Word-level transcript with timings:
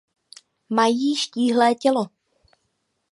Mají 0.69 1.15
štíhlé 1.15 1.75
tělo. 1.75 2.05